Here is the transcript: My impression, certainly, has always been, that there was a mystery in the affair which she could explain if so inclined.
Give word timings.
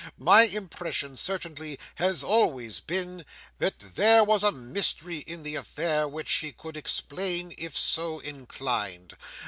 My 0.17 0.45
impression, 0.47 1.15
certainly, 1.15 1.77
has 1.93 2.23
always 2.23 2.79
been, 2.79 3.23
that 3.59 3.75
there 3.93 4.23
was 4.23 4.41
a 4.41 4.51
mystery 4.51 5.19
in 5.19 5.43
the 5.43 5.53
affair 5.53 6.07
which 6.07 6.27
she 6.29 6.53
could 6.53 6.75
explain 6.75 7.53
if 7.55 7.77
so 7.77 8.17
inclined. 8.17 9.15